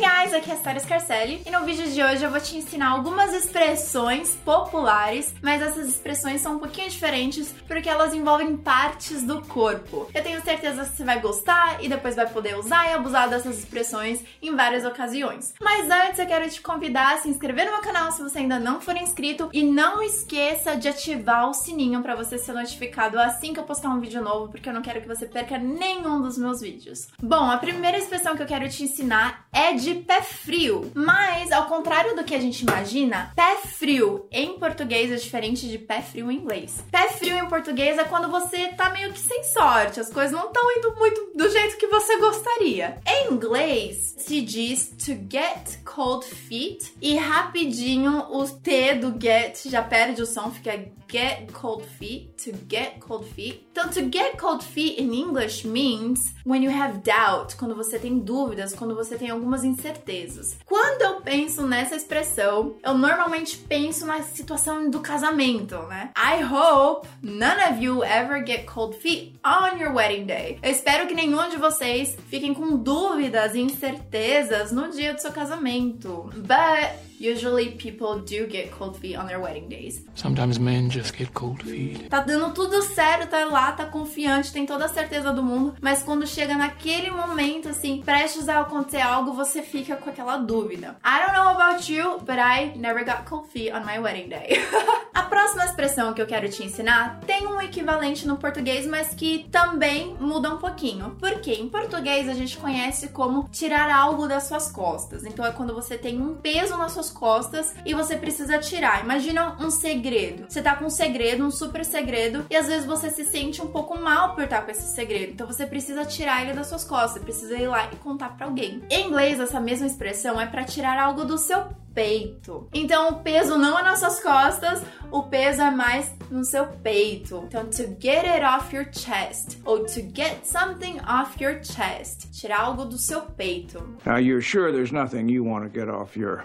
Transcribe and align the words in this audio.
Hey 0.00 0.04
guys, 0.04 0.32
aqui 0.32 0.48
é 0.52 0.54
a 0.54 0.56
Sarah 0.56 0.78
Scarcelli 0.78 1.42
e 1.44 1.50
no 1.50 1.64
vídeo 1.64 1.90
de 1.90 2.00
hoje 2.00 2.22
eu 2.22 2.30
vou 2.30 2.38
te 2.38 2.56
ensinar 2.56 2.90
algumas 2.90 3.34
expressões 3.34 4.36
populares, 4.44 5.34
mas 5.42 5.60
essas 5.60 5.88
expressões 5.88 6.40
são 6.40 6.54
um 6.54 6.58
pouquinho 6.60 6.88
diferentes 6.88 7.52
porque 7.66 7.88
elas 7.88 8.14
envolvem 8.14 8.56
partes 8.56 9.24
do 9.24 9.42
corpo. 9.42 10.08
Eu 10.14 10.22
tenho 10.22 10.40
certeza 10.40 10.84
que 10.84 10.96
você 10.96 11.02
vai 11.02 11.20
gostar 11.20 11.82
e 11.82 11.88
depois 11.88 12.14
vai 12.14 12.28
poder 12.28 12.56
usar 12.56 12.88
e 12.88 12.92
abusar 12.92 13.28
dessas 13.28 13.58
expressões 13.58 14.22
em 14.40 14.54
várias 14.54 14.84
ocasiões. 14.84 15.52
Mas 15.60 15.90
antes 15.90 16.20
eu 16.20 16.26
quero 16.26 16.48
te 16.48 16.60
convidar 16.60 17.14
a 17.14 17.18
se 17.18 17.28
inscrever 17.28 17.64
no 17.64 17.72
meu 17.72 17.80
canal 17.80 18.12
se 18.12 18.22
você 18.22 18.38
ainda 18.38 18.60
não 18.60 18.80
for 18.80 18.96
inscrito 18.96 19.50
e 19.52 19.64
não 19.64 20.00
esqueça 20.00 20.76
de 20.76 20.86
ativar 20.86 21.50
o 21.50 21.54
sininho 21.54 22.02
para 22.02 22.14
você 22.14 22.38
ser 22.38 22.52
notificado 22.52 23.18
assim 23.18 23.52
que 23.52 23.58
eu 23.58 23.64
postar 23.64 23.88
um 23.88 23.98
vídeo 23.98 24.22
novo, 24.22 24.48
porque 24.48 24.68
eu 24.68 24.74
não 24.74 24.82
quero 24.82 25.00
que 25.00 25.08
você 25.08 25.26
perca 25.26 25.58
nenhum 25.58 26.22
dos 26.22 26.38
meus 26.38 26.60
vídeos. 26.60 27.08
Bom, 27.20 27.50
a 27.50 27.58
primeira 27.58 27.98
expressão 27.98 28.36
que 28.36 28.42
eu 28.44 28.46
quero 28.46 28.68
te 28.68 28.84
ensinar 28.84 29.48
é 29.52 29.72
de 29.72 29.87
pé 29.96 30.22
frio. 30.22 30.90
Mas, 30.94 31.52
ao 31.52 31.66
contrário 31.66 32.14
do 32.16 32.24
que 32.24 32.34
a 32.34 32.40
gente 32.40 32.62
imagina, 32.62 33.32
pé 33.34 33.56
frio 33.56 34.26
em 34.30 34.58
português 34.58 35.10
é 35.10 35.16
diferente 35.16 35.68
de 35.68 35.78
pé 35.78 36.02
frio 36.02 36.30
em 36.30 36.36
inglês. 36.36 36.82
Pé 36.90 37.08
frio 37.10 37.36
em 37.36 37.46
português 37.48 37.98
é 37.98 38.04
quando 38.04 38.28
você 38.28 38.68
tá 38.68 38.90
meio 38.90 39.12
que 39.12 39.20
sem 39.20 39.44
sorte, 39.44 40.00
as 40.00 40.10
coisas 40.10 40.32
não 40.32 40.46
estão 40.46 40.62
indo 40.76 40.94
muito 40.96 41.32
do 41.34 41.48
jeito 41.48 41.76
que 41.76 41.86
você 41.86 42.16
gostaria. 42.18 42.98
Em 43.06 43.32
inglês, 43.32 44.14
se 44.18 44.40
diz 44.40 44.88
to 44.98 45.12
get 45.30 45.82
cold 45.84 46.24
feet 46.24 46.92
e 47.00 47.16
rapidinho 47.16 48.26
o 48.30 48.46
T 48.48 48.94
do 48.94 49.14
get 49.20 49.68
já 49.68 49.82
perde 49.82 50.22
o 50.22 50.26
som, 50.26 50.50
fica 50.50 50.72
get 51.10 51.50
cold 51.52 51.84
feet, 51.98 52.36
to 52.36 52.52
get 52.68 53.00
cold 53.00 53.24
feet. 53.34 53.66
Então, 53.72 53.88
to 53.88 54.10
get 54.10 54.36
cold 54.36 54.62
feet 54.62 55.00
in 55.00 55.12
English 55.14 55.66
means 55.66 56.34
when 56.44 56.62
you 56.62 56.70
have 56.70 56.98
doubt, 57.02 57.56
quando 57.56 57.74
você 57.74 57.98
tem 57.98 58.18
dúvidas, 58.18 58.74
quando 58.74 58.94
você 58.94 59.16
tem 59.16 59.30
algumas 59.30 59.64
incertezas. 59.78 60.58
Quando 60.66 61.02
eu 61.02 61.20
penso 61.20 61.66
nessa 61.66 61.94
expressão, 61.94 62.76
eu 62.82 62.98
normalmente 62.98 63.56
penso 63.56 64.04
na 64.04 64.22
situação 64.22 64.90
do 64.90 65.00
casamento, 65.00 65.76
né? 65.84 66.10
I 66.16 66.42
hope 66.42 67.08
none 67.22 67.62
of 67.70 67.82
you 67.82 68.02
ever 68.02 68.44
get 68.44 68.66
cold 68.66 68.96
feet 68.96 69.38
on 69.44 69.78
your 69.78 69.94
wedding 69.94 70.26
day. 70.26 70.58
Eu 70.62 70.70
espero 70.70 71.06
que 71.06 71.14
nenhum 71.14 71.48
de 71.48 71.56
vocês 71.56 72.16
fiquem 72.28 72.52
com 72.52 72.76
dúvidas 72.76 73.54
e 73.54 73.60
incertezas 73.60 74.72
no 74.72 74.90
dia 74.90 75.14
do 75.14 75.20
seu 75.20 75.30
casamento. 75.30 76.28
But 76.34 77.08
Usually 77.20 77.72
people 77.72 78.20
do 78.20 78.48
get 78.48 78.70
cold 78.70 78.96
feet 78.96 79.16
on 79.16 79.26
their 79.26 79.40
wedding 79.40 79.68
days. 79.68 80.04
Sometimes 80.14 80.58
men 80.58 80.88
just 80.88 81.16
get 81.16 81.34
cold 81.34 81.60
feet. 81.64 82.08
Tá 82.08 82.20
dando 82.20 82.54
tudo 82.54 82.80
certo, 82.82 83.28
tá 83.28 83.44
lá, 83.44 83.72
tá 83.72 83.86
confiante, 83.86 84.52
tem 84.52 84.64
toda 84.64 84.84
a 84.84 84.88
certeza 84.88 85.32
do 85.32 85.42
mundo, 85.42 85.74
mas 85.80 86.00
quando 86.00 86.26
chega 86.26 86.54
naquele 86.54 87.10
momento, 87.10 87.68
assim, 87.68 88.02
prestes 88.02 88.48
a 88.48 88.60
acontecer 88.60 89.00
algo, 89.00 89.32
você 89.32 89.57
fica 89.62 89.96
com 89.96 90.10
aquela 90.10 90.36
dúvida. 90.38 90.96
I 91.04 91.20
don't 91.20 91.34
know 91.34 91.50
about 91.54 91.88
you, 91.92 92.18
but 92.20 92.38
I 92.38 92.72
never 92.76 93.04
got 93.04 93.24
cold 93.26 93.48
feet 93.48 93.72
on 93.72 93.84
my 93.84 93.98
wedding 93.98 94.28
day. 94.28 94.58
próxima 95.48 95.64
expressão 95.64 96.12
que 96.12 96.20
eu 96.20 96.26
quero 96.26 96.48
te 96.48 96.62
ensinar 96.62 97.20
tem 97.20 97.46
um 97.46 97.60
equivalente 97.60 98.26
no 98.26 98.36
português, 98.36 98.86
mas 98.86 99.14
que 99.14 99.48
também 99.50 100.14
muda 100.20 100.52
um 100.52 100.58
pouquinho. 100.58 101.16
Porque 101.18 101.52
em 101.52 101.68
português 101.70 102.28
a 102.28 102.34
gente 102.34 102.58
conhece 102.58 103.08
como 103.08 103.48
tirar 103.50 103.90
algo 103.90 104.28
das 104.28 104.44
suas 104.44 104.70
costas. 104.70 105.24
Então 105.24 105.46
é 105.46 105.50
quando 105.50 105.72
você 105.72 105.96
tem 105.96 106.20
um 106.20 106.34
peso 106.34 106.76
nas 106.76 106.92
suas 106.92 107.10
costas 107.10 107.74
e 107.86 107.94
você 107.94 108.16
precisa 108.16 108.58
tirar. 108.58 109.02
Imagina 109.02 109.56
um 109.58 109.70
segredo. 109.70 110.44
Você 110.48 110.60
tá 110.60 110.76
com 110.76 110.84
um 110.84 110.90
segredo, 110.90 111.44
um 111.44 111.50
super 111.50 111.82
segredo, 111.82 112.44
e 112.50 112.56
às 112.56 112.66
vezes 112.66 112.84
você 112.84 113.08
se 113.08 113.24
sente 113.24 113.62
um 113.62 113.68
pouco 113.68 113.96
mal 113.98 114.34
por 114.34 114.44
estar 114.44 114.62
com 114.62 114.70
esse 114.70 114.94
segredo. 114.94 115.32
Então 115.32 115.46
você 115.46 115.64
precisa 115.66 116.04
tirar 116.04 116.42
ele 116.42 116.52
das 116.52 116.66
suas 116.66 116.84
costas, 116.84 117.22
precisa 117.22 117.56
ir 117.56 117.68
lá 117.68 117.88
e 117.90 117.96
contar 117.96 118.36
para 118.36 118.46
alguém. 118.46 118.82
Em 118.90 119.06
inglês, 119.06 119.40
essa 119.40 119.60
mesma 119.60 119.86
expressão 119.86 120.38
é 120.38 120.44
para 120.44 120.64
tirar 120.64 120.98
algo 120.98 121.24
do 121.24 121.38
seu 121.38 121.68
peito. 121.94 122.68
Então 122.72 123.10
o 123.10 123.22
peso 123.22 123.56
não 123.58 123.78
é 123.78 123.82
nas 123.82 124.00
suas 124.00 124.20
costas, 124.20 124.82
o 125.10 125.22
peso 125.24 125.62
é 125.62 125.70
mais 125.70 126.10
no 126.30 126.44
seu 126.44 126.66
peito. 126.66 127.44
Então 127.46 127.64
to 127.64 127.96
get 128.00 128.24
it 128.24 128.44
off 128.44 128.74
your 128.74 128.86
chest 128.92 129.58
ou 129.64 129.84
to 129.84 130.00
get 130.14 130.44
something 130.44 131.00
off 131.06 131.42
your 131.42 131.60
chest, 131.62 132.30
tirar 132.32 132.60
algo 132.60 132.84
do 132.84 132.98
seu 132.98 133.22
peito. 133.22 133.82
Now 134.04 134.18
you're 134.18 134.42
sure 134.42 134.72
there's 134.72 134.92
nothing 134.92 135.28
you 135.28 135.44
want 135.44 135.64
to 135.64 135.70
get 135.70 135.88
off 135.88 136.18
your 136.18 136.44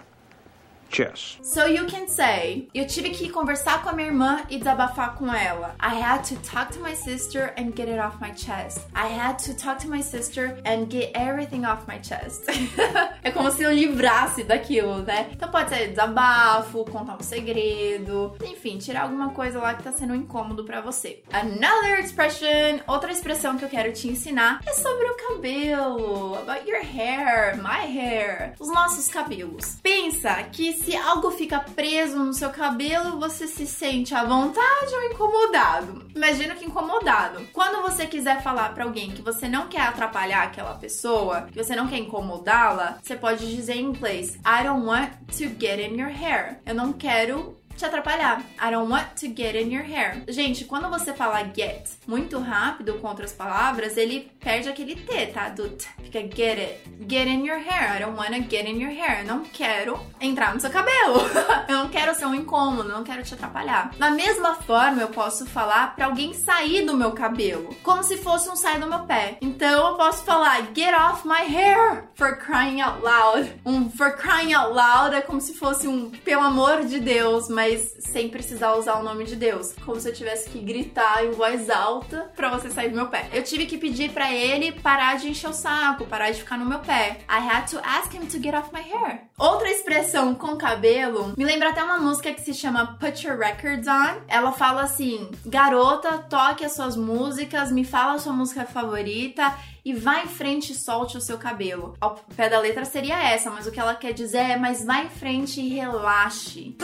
chest. 0.94 1.38
So 1.42 1.66
you 1.66 1.86
can 1.86 2.06
say, 2.06 2.68
eu 2.72 2.86
tive 2.86 3.10
que 3.10 3.28
conversar 3.28 3.82
com 3.82 3.90
a 3.90 3.92
minha 3.92 4.08
irmã 4.08 4.42
e 4.48 4.58
desabafar 4.58 5.16
com 5.16 5.32
ela. 5.32 5.74
I 5.80 6.00
had 6.00 6.22
to 6.28 6.36
talk 6.36 6.72
to 6.74 6.80
my 6.80 6.94
sister 6.94 7.52
and 7.58 7.72
get 7.76 7.88
it 7.88 7.98
off 7.98 8.18
my 8.20 8.32
chest. 8.34 8.86
I 8.94 9.08
had 9.08 9.38
to 9.44 9.54
talk 9.54 9.78
to 9.82 9.88
my 9.88 10.02
sister 10.02 10.56
and 10.64 10.86
get 10.88 11.10
everything 11.14 11.64
off 11.64 11.86
my 11.88 11.98
chest. 12.02 12.44
é 13.22 13.30
como 13.30 13.50
se 13.50 13.62
eu 13.62 13.72
livrasse 13.72 14.44
daquilo, 14.44 15.02
né? 15.02 15.28
Então 15.32 15.50
pode 15.50 15.70
ser 15.70 15.88
desabafo, 15.88 16.84
contar 16.84 17.16
um 17.16 17.22
segredo, 17.22 18.36
enfim, 18.44 18.78
tirar 18.78 19.02
alguma 19.02 19.30
coisa 19.30 19.58
lá 19.58 19.74
que 19.74 19.82
tá 19.82 19.92
sendo 19.92 20.14
incômodo 20.14 20.64
para 20.64 20.80
você. 20.80 21.22
Another 21.32 21.98
expression, 21.98 22.80
outra 22.86 23.10
expressão 23.10 23.58
que 23.58 23.64
eu 23.64 23.68
quero 23.68 23.92
te 23.92 24.08
ensinar 24.08 24.60
é 24.66 24.72
sobre 24.72 25.06
o 25.06 25.16
cabelo. 25.16 26.36
About 26.36 26.68
your 26.68 26.82
hair, 26.82 27.56
my 27.56 27.84
hair, 27.84 28.54
os 28.60 28.68
nossos 28.68 29.08
cabelos. 29.08 29.78
Pensa 29.82 30.34
que 30.52 30.72
se 30.84 30.94
algo 30.94 31.30
fica 31.30 31.60
preso 31.60 32.18
no 32.18 32.34
seu 32.34 32.50
cabelo, 32.50 33.18
você 33.18 33.46
se 33.46 33.66
sente 33.66 34.14
à 34.14 34.22
vontade 34.22 34.94
ou 34.94 35.04
incomodado? 35.04 36.06
Imagina 36.14 36.54
que 36.54 36.66
incomodado. 36.66 37.46
Quando 37.54 37.80
você 37.80 38.06
quiser 38.06 38.42
falar 38.42 38.74
para 38.74 38.84
alguém 38.84 39.10
que 39.10 39.22
você 39.22 39.48
não 39.48 39.66
quer 39.66 39.80
atrapalhar 39.80 40.42
aquela 40.42 40.74
pessoa, 40.74 41.48
que 41.50 41.62
você 41.62 41.74
não 41.74 41.88
quer 41.88 41.98
incomodá-la, 41.98 42.98
você 43.02 43.16
pode 43.16 43.50
dizer 43.54 43.76
em 43.76 43.86
inglês: 43.86 44.36
I 44.44 44.62
don't 44.62 44.86
want 44.86 45.10
to 45.38 45.44
get 45.58 45.80
in 45.80 45.98
your 45.98 46.10
hair. 46.10 46.60
Eu 46.66 46.74
não 46.74 46.92
quero 46.92 47.56
te 47.76 47.84
atrapalhar. 47.84 48.42
I 48.60 48.70
don't 48.70 48.90
want 48.90 49.16
to 49.20 49.26
get 49.26 49.54
in 49.54 49.72
your 49.72 49.84
hair. 49.84 50.22
Gente, 50.28 50.64
quando 50.64 50.88
você 50.88 51.12
fala 51.12 51.42
get 51.54 51.88
muito 52.06 52.38
rápido 52.38 52.94
com 52.94 53.08
outras 53.08 53.32
palavras, 53.32 53.96
ele 53.96 54.30
perde 54.40 54.68
aquele 54.68 54.96
T, 54.96 55.26
tá? 55.26 55.48
Do 55.48 55.68
t. 55.68 55.86
Fica 56.02 56.20
get 56.20 56.58
it. 56.58 56.80
Get 57.08 57.26
in 57.26 57.46
your 57.46 57.58
hair. 57.58 57.96
I 57.96 58.00
don't 58.00 58.16
wanna 58.16 58.40
get 58.40 58.66
in 58.66 58.80
your 58.80 58.92
hair. 58.92 59.20
Eu 59.20 59.26
não 59.26 59.44
quero 59.44 59.98
entrar 60.20 60.54
no 60.54 60.60
seu 60.60 60.70
cabelo. 60.70 61.20
eu 61.68 61.76
não 61.76 61.88
quero 61.88 62.14
ser 62.14 62.26
um 62.26 62.34
incômodo, 62.34 62.88
não 62.88 63.04
quero 63.04 63.22
te 63.22 63.34
atrapalhar. 63.34 63.90
Da 63.98 64.10
mesma 64.10 64.54
forma, 64.54 65.02
eu 65.02 65.08
posso 65.08 65.46
falar 65.46 65.94
para 65.94 66.06
alguém 66.06 66.34
sair 66.34 66.84
do 66.84 66.96
meu 66.96 67.12
cabelo, 67.12 67.74
como 67.82 68.02
se 68.02 68.16
fosse 68.18 68.48
um 68.48 68.56
sair 68.56 68.78
do 68.78 68.86
meu 68.86 69.00
pé. 69.00 69.38
Então 69.40 69.88
eu 69.88 69.96
posso 69.96 70.24
falar 70.24 70.68
get 70.74 70.94
off 70.94 71.26
my 71.26 71.42
hair 71.42 72.04
for 72.14 72.36
crying 72.36 72.80
out 72.80 73.02
loud. 73.02 73.50
Um 73.64 73.90
for 73.90 74.12
crying 74.12 74.52
out 74.52 74.72
loud 74.72 75.14
é 75.14 75.20
como 75.20 75.40
se 75.40 75.54
fosse 75.54 75.88
um 75.88 76.10
pelo 76.10 76.42
amor 76.42 76.84
de 76.84 77.00
Deus, 77.00 77.48
mas 77.48 77.63
mas 77.64 77.96
sem 77.98 78.28
precisar 78.28 78.74
usar 78.74 79.00
o 79.00 79.02
nome 79.02 79.24
de 79.24 79.36
Deus. 79.36 79.74
Como 79.86 79.98
se 79.98 80.06
eu 80.06 80.12
tivesse 80.12 80.50
que 80.50 80.58
gritar 80.58 81.24
em 81.24 81.30
voz 81.30 81.70
alta 81.70 82.30
para 82.36 82.50
você 82.50 82.68
sair 82.68 82.90
do 82.90 82.96
meu 82.96 83.06
pé. 83.06 83.30
Eu 83.32 83.42
tive 83.42 83.64
que 83.64 83.78
pedir 83.78 84.10
para 84.10 84.30
ele 84.30 84.72
parar 84.72 85.16
de 85.16 85.30
encher 85.30 85.48
o 85.48 85.52
saco, 85.54 86.04
parar 86.04 86.30
de 86.30 86.40
ficar 86.40 86.58
no 86.58 86.66
meu 86.66 86.80
pé. 86.80 87.20
I 87.26 87.38
had 87.38 87.66
to 87.70 87.78
ask 87.82 88.14
him 88.14 88.26
to 88.26 88.38
get 88.38 88.54
off 88.54 88.68
my 88.70 88.82
hair. 88.82 89.22
Outra 89.38 89.70
expressão 89.70 90.34
com 90.34 90.56
cabelo 90.56 91.32
me 91.38 91.44
lembra 91.44 91.70
até 91.70 91.82
uma 91.82 91.98
música 91.98 92.34
que 92.34 92.42
se 92.42 92.52
chama 92.52 92.98
Put 93.00 93.26
Your 93.26 93.38
Records 93.38 93.88
On. 93.88 94.20
Ela 94.28 94.52
fala 94.52 94.82
assim: 94.82 95.30
Garota, 95.46 96.18
toque 96.18 96.66
as 96.66 96.72
suas 96.72 96.96
músicas, 96.96 97.72
me 97.72 97.84
fala 97.84 98.12
a 98.12 98.18
sua 98.18 98.34
música 98.34 98.66
favorita 98.66 99.54
e 99.84 99.94
vá 99.94 100.22
em 100.22 100.26
frente 100.26 100.72
e 100.72 100.74
solte 100.74 101.16
o 101.16 101.20
seu 101.20 101.38
cabelo. 101.38 101.96
Ao 101.98 102.14
pé 102.36 102.48
da 102.48 102.58
letra 102.58 102.84
seria 102.84 103.22
essa, 103.22 103.50
mas 103.50 103.66
o 103.66 103.70
que 103.70 103.80
ela 103.80 103.94
quer 103.94 104.12
dizer 104.12 104.50
é: 104.50 104.56
mas 104.56 104.84
vá 104.84 105.02
em 105.02 105.08
frente 105.08 105.62
e 105.62 105.70
relaxe. 105.70 106.76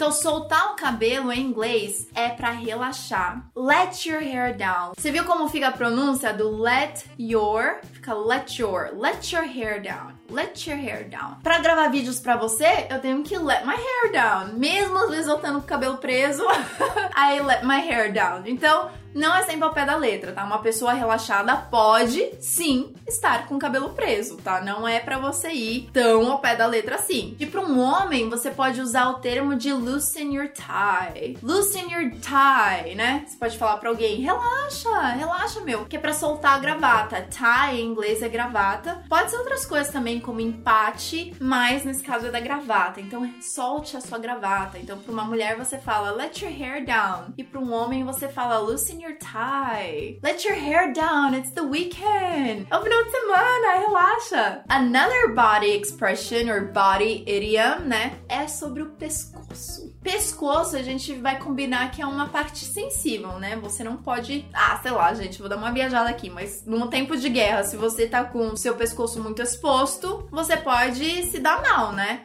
Então, 0.00 0.12
soltar 0.12 0.72
o 0.72 0.76
cabelo 0.76 1.30
em 1.30 1.42
inglês 1.42 2.08
é 2.14 2.30
para 2.30 2.52
relaxar. 2.52 3.44
Let 3.54 4.06
your 4.06 4.22
hair 4.22 4.56
down. 4.56 4.92
Você 4.96 5.12
viu 5.12 5.26
como 5.26 5.46
fica 5.50 5.68
a 5.68 5.72
pronúncia 5.72 6.32
do 6.32 6.48
let 6.56 7.04
your? 7.18 7.80
Fica 7.92 8.14
let 8.14 8.58
your. 8.58 8.92
Let 8.96 9.30
your 9.30 9.44
hair 9.44 9.82
down. 9.82 10.14
Let 10.30 10.66
your 10.66 10.78
hair 10.78 11.06
down. 11.06 11.36
Para 11.42 11.58
gravar 11.58 11.88
vídeos 11.88 12.18
para 12.18 12.34
você, 12.34 12.86
eu 12.88 12.98
tenho 12.98 13.22
que 13.22 13.36
let 13.36 13.66
my 13.66 13.74
hair 13.74 14.10
down. 14.10 14.54
Mesmo 14.54 14.96
às 14.96 15.10
vezes 15.10 15.26
eu 15.26 15.38
com 15.38 15.48
o 15.48 15.62
cabelo 15.62 15.98
preso, 15.98 16.44
I 17.14 17.40
let 17.40 17.62
my 17.64 17.80
hair 17.80 18.10
down. 18.10 18.44
Então, 18.46 18.90
não 19.14 19.34
é 19.34 19.42
sempre 19.42 19.64
ao 19.64 19.72
pé 19.72 19.84
da 19.84 19.96
letra, 19.96 20.32
tá? 20.32 20.44
Uma 20.44 20.58
pessoa 20.58 20.92
relaxada 20.92 21.56
pode 21.56 22.32
sim 22.40 22.94
estar 23.06 23.46
com 23.46 23.56
o 23.56 23.58
cabelo 23.58 23.90
preso, 23.90 24.36
tá? 24.36 24.60
Não 24.60 24.86
é 24.86 25.00
para 25.00 25.18
você 25.18 25.50
ir 25.50 25.90
tão 25.92 26.30
ao 26.30 26.38
pé 26.38 26.56
da 26.56 26.66
letra 26.66 26.96
assim. 26.96 27.36
E 27.38 27.46
para 27.46 27.60
um 27.60 27.78
homem, 27.78 28.28
você 28.28 28.50
pode 28.50 28.80
usar 28.80 29.08
o 29.08 29.14
termo 29.14 29.56
de 29.56 29.72
loosen 29.72 30.34
your 30.34 30.48
tie. 30.48 31.36
Loosen 31.42 31.92
your 31.92 32.10
tie, 32.20 32.94
né? 32.94 33.24
Você 33.26 33.36
pode 33.36 33.58
falar 33.58 33.78
para 33.78 33.88
alguém, 33.88 34.20
relaxa, 34.20 34.90
relaxa, 35.08 35.60
meu, 35.60 35.84
que 35.84 35.96
é 35.96 36.00
para 36.00 36.12
soltar 36.12 36.56
a 36.56 36.58
gravata. 36.58 37.26
Tie 37.30 37.80
em 37.80 37.86
inglês 37.86 38.22
é 38.22 38.28
gravata. 38.28 39.02
Pode 39.08 39.30
ser 39.30 39.38
outras 39.38 39.66
coisas 39.66 39.92
também, 39.92 40.20
como 40.20 40.40
empate, 40.40 41.34
mas 41.40 41.84
nesse 41.84 42.02
caso 42.02 42.26
é 42.26 42.30
da 42.30 42.40
gravata. 42.40 43.00
Então 43.00 43.28
solte 43.40 43.96
a 43.96 44.00
sua 44.00 44.18
gravata. 44.18 44.78
Então 44.78 44.98
para 44.98 45.12
uma 45.12 45.24
mulher 45.24 45.56
você 45.56 45.78
fala 45.78 46.10
let 46.12 46.40
your 46.40 46.52
hair 46.52 46.84
down 46.84 47.32
e 47.36 47.44
para 47.44 47.60
um 47.60 47.72
homem 47.72 48.04
você 48.04 48.28
fala 48.28 48.58
loosen 48.58 48.99
your 49.00 49.16
tie. 49.18 50.18
Let 50.22 50.44
your 50.44 50.54
hair 50.54 50.92
down, 50.92 51.34
it's 51.34 51.50
the 51.52 51.62
weekend. 51.62 52.66
É 52.70 52.76
o 52.76 52.82
final 52.82 53.04
de 53.04 53.10
semana, 53.10 53.78
relaxa. 53.78 54.64
Another 54.68 55.34
body 55.34 55.70
expression 55.70 56.50
or 56.50 56.70
body 56.72 57.24
idiom, 57.26 57.86
né, 57.86 58.18
é 58.28 58.46
sobre 58.46 58.82
o 58.82 58.90
pescoço. 58.90 59.90
Pescoço, 60.02 60.76
a 60.76 60.82
gente 60.82 61.14
vai 61.14 61.38
combinar 61.38 61.90
que 61.90 62.02
é 62.02 62.06
uma 62.06 62.28
parte 62.28 62.64
sensível, 62.64 63.38
né? 63.38 63.56
Você 63.56 63.82
não 63.84 63.96
pode. 63.96 64.46
Ah, 64.52 64.78
sei 64.82 64.90
lá, 64.90 65.12
gente, 65.14 65.38
vou 65.38 65.48
dar 65.48 65.56
uma 65.56 65.72
viajada 65.72 66.08
aqui, 66.08 66.30
mas 66.30 66.64
num 66.66 66.86
tempo 66.88 67.16
de 67.16 67.28
guerra, 67.28 67.64
se 67.64 67.76
você 67.76 68.06
tá 68.06 68.24
com 68.24 68.48
o 68.48 68.56
seu 68.56 68.74
pescoço 68.74 69.22
muito 69.22 69.42
exposto, 69.42 70.26
você 70.30 70.56
pode 70.56 71.24
se 71.24 71.38
dar 71.38 71.60
mal, 71.62 71.92
né? 71.92 72.22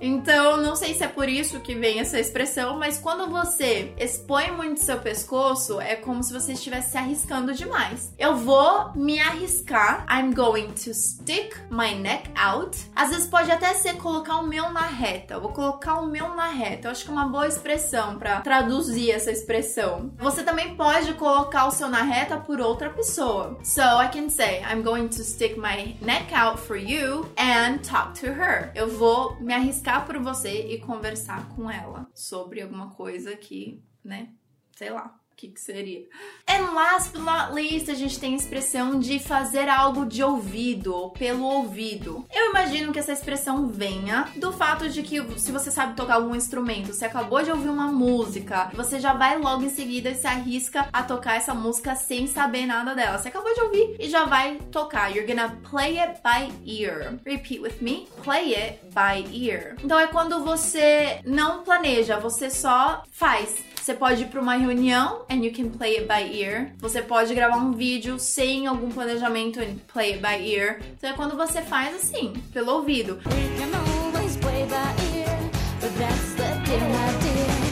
Então, 0.00 0.56
não 0.56 0.74
sei 0.74 0.94
se 0.94 1.04
é 1.04 1.08
por 1.08 1.28
isso 1.28 1.60
que 1.60 1.74
vem 1.74 2.00
essa 2.00 2.18
expressão, 2.18 2.78
mas 2.78 2.98
quando 2.98 3.30
você 3.30 3.92
expõe 3.98 4.50
muito 4.50 4.82
seu 4.82 4.98
pescoço, 4.98 5.80
é 5.80 5.96
como 5.96 6.22
se 6.22 6.32
você 6.32 6.52
estivesse 6.52 6.92
se 6.92 6.98
arriscando 6.98 7.54
demais. 7.54 8.12
Eu 8.18 8.36
vou 8.36 8.92
me 8.94 9.20
arriscar. 9.20 10.04
I'm 10.10 10.34
going 10.34 10.72
to 10.84 10.92
stick 10.92 11.56
my 11.70 11.94
neck 11.94 12.30
out. 12.36 12.76
Às 12.94 13.10
vezes 13.10 13.28
pode 13.28 13.50
até 13.50 13.72
ser 13.74 13.96
colocar 13.96 14.38
o 14.38 14.46
meu 14.46 14.70
na 14.70 14.86
reta. 14.86 15.34
Eu 15.34 15.40
vou 15.40 15.52
colocar 15.52 16.00
o 16.00 16.06
meu 16.06 16.34
na 16.34 16.48
reta. 16.48 16.88
Eu 16.88 16.92
acho 16.92 17.04
que 17.04 17.10
é 17.10 17.12
uma 17.12 17.28
boa 17.28 17.46
expressão 17.46 18.18
para 18.18 18.40
traduzir 18.40 19.10
essa 19.10 19.30
expressão. 19.30 20.12
Você 20.18 20.42
também 20.42 20.74
pode 20.74 21.14
colocar 21.14 21.66
o 21.66 21.70
seu 21.70 21.88
na 21.88 22.02
reta 22.02 22.36
por 22.36 22.60
outra 22.60 22.90
pessoa. 22.90 23.58
So 23.62 23.80
I 23.80 24.08
can 24.12 24.28
say 24.28 24.62
I'm 24.62 24.82
going 24.82 25.08
to 25.08 25.22
stick 25.22 25.56
my 25.56 25.96
neck 26.00 26.34
out 26.34 26.60
for 26.60 26.76
you 26.76 27.26
and 27.38 27.78
talk 27.78 28.18
to 28.20 28.26
her. 28.26 28.70
Eu 28.74 28.88
vou 28.88 29.36
me 29.40 29.54
arriscar 29.54 29.83
arriscar 29.84 30.06
por 30.06 30.18
você 30.18 30.68
e 30.68 30.80
conversar 30.80 31.48
com 31.54 31.70
ela 31.70 32.10
sobre 32.14 32.62
alguma 32.62 32.90
coisa 32.90 33.36
que, 33.36 33.84
né, 34.02 34.32
sei 34.74 34.90
lá, 34.90 35.20
o 35.34 35.36
que, 35.36 35.48
que 35.48 35.60
seria? 35.60 36.04
And 36.48 36.72
last 36.74 37.12
but 37.12 37.22
not 37.22 37.52
least, 37.52 37.90
a 37.90 37.94
gente 37.94 38.20
tem 38.20 38.34
a 38.34 38.36
expressão 38.36 39.00
de 39.00 39.18
fazer 39.18 39.68
algo 39.68 40.06
de 40.06 40.22
ouvido 40.22 40.94
ou 40.94 41.10
pelo 41.10 41.42
ouvido. 41.42 42.24
Eu 42.32 42.50
imagino 42.50 42.92
que 42.92 43.00
essa 43.00 43.12
expressão 43.12 43.66
venha 43.66 44.28
do 44.36 44.52
fato 44.52 44.88
de 44.88 45.02
que 45.02 45.20
se 45.40 45.50
você 45.50 45.72
sabe 45.72 45.96
tocar 45.96 46.14
algum 46.14 46.36
instrumento, 46.36 46.92
você 46.92 47.04
acabou 47.04 47.42
de 47.42 47.50
ouvir 47.50 47.68
uma 47.68 47.88
música, 47.88 48.70
você 48.74 49.00
já 49.00 49.12
vai 49.12 49.36
logo 49.36 49.64
em 49.64 49.70
seguida 49.70 50.10
e 50.10 50.14
se 50.14 50.26
arrisca 50.26 50.88
a 50.92 51.02
tocar 51.02 51.34
essa 51.34 51.52
música 51.52 51.96
sem 51.96 52.28
saber 52.28 52.64
nada 52.64 52.94
dela. 52.94 53.18
Você 53.18 53.26
acabou 53.26 53.52
de 53.52 53.60
ouvir 53.60 53.96
e 53.98 54.08
já 54.08 54.26
vai 54.26 54.58
tocar. 54.70 55.08
You're 55.10 55.26
gonna 55.26 55.58
play 55.68 55.98
it 55.98 56.20
by 56.22 56.52
ear. 56.64 57.18
Repeat 57.24 57.60
with 57.60 57.80
me. 57.80 58.06
Play 58.22 58.54
it 58.54 58.78
by 58.94 59.26
ear. 59.36 59.74
Então 59.82 59.98
é 59.98 60.06
quando 60.06 60.44
você 60.44 61.18
não 61.24 61.64
planeja, 61.64 62.20
você 62.20 62.48
só 62.48 63.02
faz. 63.10 63.73
Você 63.84 63.92
pode 63.92 64.22
ir 64.22 64.28
para 64.28 64.40
uma 64.40 64.54
reunião 64.54 65.26
and 65.30 65.44
you 65.44 65.52
can 65.52 65.68
play 65.68 65.98
it 65.98 66.06
by 66.06 66.34
ear. 66.34 66.72
Você 66.78 67.02
pode 67.02 67.34
gravar 67.34 67.58
um 67.58 67.72
vídeo 67.72 68.18
sem 68.18 68.66
algum 68.66 68.90
planejamento 68.90 69.60
and 69.60 69.76
play 69.92 70.14
it 70.14 70.22
by 70.22 70.42
ear. 70.42 70.80
Então 70.96 71.10
é 71.10 71.12
quando 71.12 71.36
você 71.36 71.60
faz 71.60 71.94
assim, 71.94 72.32
pelo 72.50 72.72
ouvido. 72.72 73.20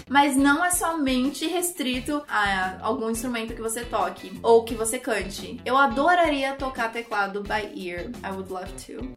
Mas 0.07 0.37
não 0.37 0.63
é 0.63 0.71
somente 0.71 1.47
restrito 1.47 2.23
a 2.29 2.77
algum 2.83 3.09
instrumento 3.09 3.55
que 3.55 3.63
você 3.63 3.83
toque 3.83 4.39
ou 4.43 4.65
que 4.65 4.75
você 4.75 4.99
cante. 4.99 5.63
Eu 5.65 5.79
adoraria 5.79 6.53
tocar 6.57 6.93
teclado 6.93 7.43
by 7.43 7.73
ear. 7.75 8.11
I 8.23 8.33
would 8.33 8.53
love 8.53 8.71
to. 8.85 9.17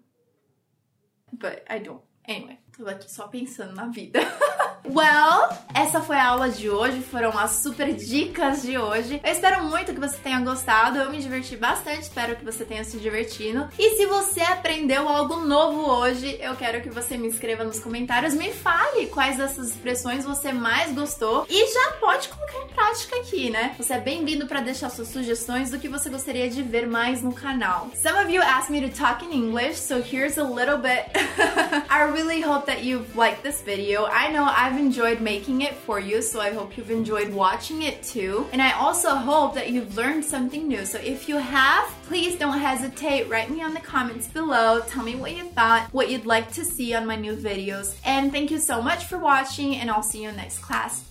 But 1.34 1.62
I 1.70 1.78
don't. 1.80 2.00
Anyway, 2.26 2.58
tô 2.78 2.88
aqui 2.88 3.10
só 3.12 3.28
pensando 3.28 3.74
na 3.74 3.88
vida. 3.88 4.20
Well, 4.88 5.50
essa 5.74 6.00
foi 6.00 6.16
a 6.16 6.28
aula 6.28 6.48
de 6.48 6.70
hoje, 6.70 7.02
foram 7.02 7.36
as 7.38 7.54
super 7.54 7.92
dicas 7.92 8.62
de 8.62 8.78
hoje. 8.78 9.20
Eu 9.24 9.32
espero 9.32 9.64
muito 9.64 9.92
que 9.92 10.00
você 10.00 10.16
tenha 10.18 10.40
gostado, 10.42 11.00
eu 11.00 11.10
me 11.10 11.18
diverti 11.18 11.58
bastante, 11.58 12.04
espero 12.04 12.36
que 12.36 12.46
você 12.46 12.64
tenha 12.64 12.84
se 12.84 12.98
divertindo. 12.98 13.68
E 13.80 13.98
se 13.98 14.06
você 14.06 14.42
aprendeu 14.42 15.10
algo 15.10 15.38
novo 15.38 15.90
hoje, 15.90 16.38
eu 16.40 16.56
quero 16.56 16.82
que 16.82 16.90
você 16.90 17.18
me 17.18 17.28
escreva 17.28 17.64
nos 17.64 17.80
comentários, 17.80 18.36
me 18.36 18.52
fale 18.52 19.08
quais 19.08 19.38
dessas 19.38 19.70
expressões 19.70 20.24
você 20.24 20.54
mais 20.54 20.94
gostou 20.94 21.48
e 21.50 21.74
já 21.74 21.94
pode 21.94 22.30
colocar 22.30 22.60
em 22.60 22.68
prática 22.68 23.16
aqui, 23.18 23.50
né? 23.50 23.74
Você 23.80 23.94
é 23.94 24.00
bem-vindo 24.00 24.46
para 24.46 24.62
deixar 24.62 24.92
suas 24.92 25.08
sugestões 25.08 25.72
do 25.72 25.80
que 25.80 25.90
você 25.90 26.12
gostaria 26.12 26.48
de 26.48 26.62
ver 26.62 26.86
mais 26.86 27.24
no 27.24 27.34
canal. 27.34 27.90
Some 27.96 28.20
of 28.20 28.32
you 28.32 28.42
asked 28.42 28.72
me 28.72 28.88
to 28.88 28.96
talk 28.96 29.26
in 29.26 29.34
English, 29.34 29.80
so 29.80 30.00
here's 30.00 30.38
a 30.38 30.44
little 30.44 30.78
bit. 30.78 31.06
I 31.90 32.04
really 32.04 32.42
hope 32.42 32.65
that 32.66 32.84
you've 32.84 33.16
liked 33.16 33.44
this 33.44 33.62
video. 33.62 34.06
I 34.06 34.32
know 34.32 34.44
I've 34.44 34.78
enjoyed 34.78 35.22
making 35.22 35.62
it 35.62 35.74
for 35.74 36.00
you, 36.00 36.22
so 36.22 36.40
I 36.40 36.54
hope 36.54 36.78
you've 36.78 36.92
enjoyed 36.92 37.34
watching 37.34 37.82
it 37.84 38.04
too. 38.04 38.48
And 38.52 38.62
I 38.62 38.72
also 38.72 39.16
hope 39.16 39.56
that 39.56 39.72
you've 39.72 39.96
learned 39.96 40.26
something 40.26 40.68
new. 40.68 40.86
So 40.86 41.00
if 41.00 41.30
you 41.30 41.38
have, 41.38 41.88
please 42.08 42.38
don't 42.38 42.58
hesitate. 42.58 43.30
Write 43.30 43.50
me 43.50 43.62
on 43.62 43.74
the 43.74 43.80
comments 43.80 44.28
below. 44.28 44.82
Tell 44.88 45.04
me 45.04 45.16
what 45.16 45.36
you 45.36 45.44
thought, 45.46 45.90
what 45.94 46.10
you'd 46.10 46.26
like 46.26 46.52
to 46.54 46.66
see 46.66 46.94
on 46.94 47.06
my 47.06 47.16
new 47.16 47.36
videos. 47.36 47.96
And 48.06 48.32
thank 48.32 48.52
you 48.52 48.60
so 48.60 48.82
much 48.82 49.06
for 49.06 49.18
watching, 49.18 49.76
and 49.76 49.90
I'll 49.90 50.04
see 50.04 50.24
you 50.24 50.30
in 50.30 50.36
next 50.36 50.60
class. 50.60 51.04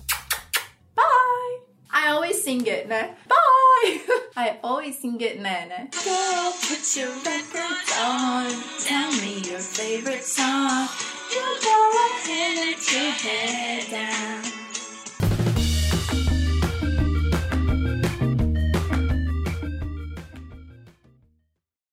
Bye! 0.95 1.59
I 1.91 2.09
always 2.09 2.43
sing 2.43 2.67
it, 2.67 2.89
né? 2.89 3.15
Bye! 3.29 4.01
I 4.37 4.59
always 4.65 4.99
sing 4.99 5.21
it, 5.21 5.41
né? 5.41 5.91
Girl, 6.05 6.53
put 6.61 6.97
your 6.97 7.11
records 7.25 7.93
on. 8.01 8.51